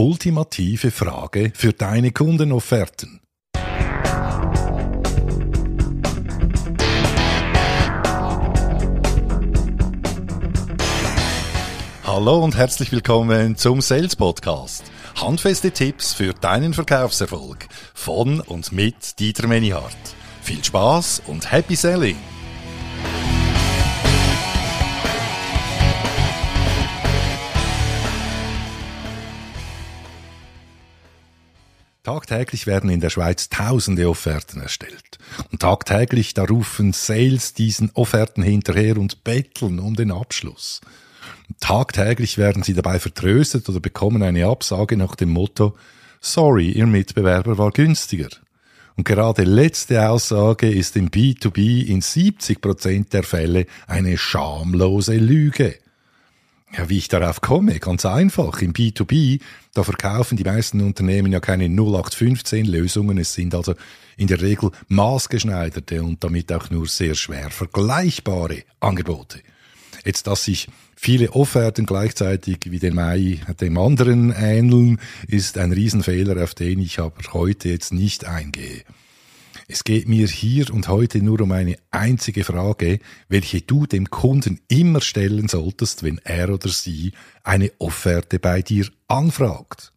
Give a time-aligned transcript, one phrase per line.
[0.00, 3.20] ultimative Frage für deine Kundenofferten.
[12.02, 14.84] Hallo und herzlich willkommen zum Sales Podcast.
[15.20, 19.94] Handfeste Tipps für deinen Verkaufserfolg von und mit Dieter Menihardt.
[20.40, 22.16] Viel Spaß und Happy Selling!
[32.02, 35.18] Tagtäglich werden in der Schweiz tausende Offerten erstellt.
[35.52, 40.80] Und tagtäglich da rufen Sales diesen Offerten hinterher und betteln um den Abschluss.
[41.48, 45.76] Und tagtäglich werden sie dabei vertröstet oder bekommen eine Absage nach dem Motto
[46.22, 48.28] Sorry, Ihr Mitbewerber war günstiger.
[48.96, 55.78] Und gerade letzte Aussage ist im B2B in 70 Prozent der Fälle eine schamlose Lüge.
[56.76, 58.62] Ja, wie ich darauf komme, ganz einfach.
[58.62, 59.40] Im B2B,
[59.74, 63.18] da verkaufen die meisten Unternehmen ja keine 0815 Lösungen.
[63.18, 63.74] Es sind also
[64.16, 69.40] in der Regel maßgeschneiderte und damit auch nur sehr schwer vergleichbare Angebote.
[70.04, 76.42] Jetzt, dass sich viele Offerten gleichzeitig wie dem Mai dem anderen ähneln, ist ein Riesenfehler,
[76.42, 78.84] auf den ich aber heute jetzt nicht eingehe.
[79.72, 84.60] Es geht mir hier und heute nur um eine einzige Frage, welche du dem Kunden
[84.66, 87.12] immer stellen solltest, wenn er oder sie
[87.44, 89.92] eine Offerte bei dir anfragt.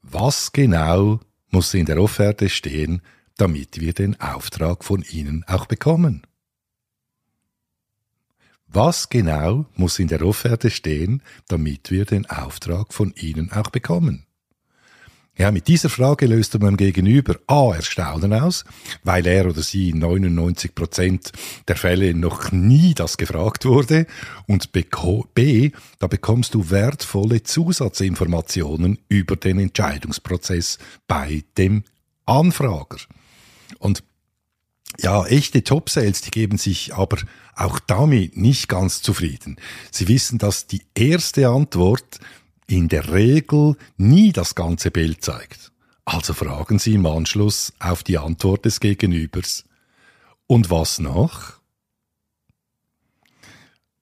[0.00, 3.02] Was genau muss in der Offerte stehen,
[3.36, 6.22] damit wir den Auftrag von Ihnen auch bekommen?
[8.68, 14.27] Was genau muss in der Offerte stehen, damit wir den Auftrag von Ihnen auch bekommen?
[15.38, 17.72] Ja, mit dieser Frage löst du beim Gegenüber A.
[17.72, 18.64] Erstaunen aus,
[19.04, 21.30] weil er oder sie in 99 Prozent
[21.68, 24.08] der Fälle noch nie das gefragt wurde
[24.48, 25.70] und B.
[26.00, 31.84] Da bekommst du wertvolle Zusatzinformationen über den Entscheidungsprozess bei dem
[32.26, 32.98] Anfrager.
[33.78, 34.02] Und
[34.98, 37.18] ja, echte Top-Sales, die geben sich aber
[37.54, 39.54] auch damit nicht ganz zufrieden.
[39.92, 42.18] Sie wissen, dass die erste Antwort
[42.68, 45.72] in der Regel nie das ganze Bild zeigt.
[46.04, 49.64] Also fragen Sie im Anschluss auf die Antwort des Gegenübers.
[50.46, 51.58] Und was noch?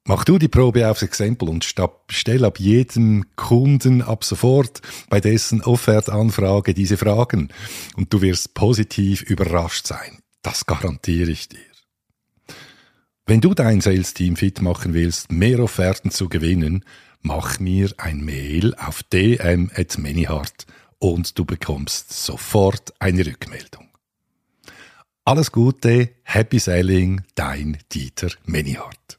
[0.04, 5.62] Mach du die Probe aufs Exempel und stell ab jedem Kunden ab sofort bei dessen
[5.62, 7.48] Offertanfrage diese Fragen
[7.96, 10.20] und du wirst positiv überrascht sein.
[10.42, 11.75] Das garantiere ich dir.
[13.28, 16.84] Wenn du dein Sales-Team fit machen willst, mehr Offerten zu gewinnen,
[17.22, 20.64] mach mir ein Mail auf dm.manyhart
[21.00, 23.88] und du bekommst sofort eine Rückmeldung.
[25.24, 29.18] Alles Gute, Happy Selling, dein Dieter Manyhart.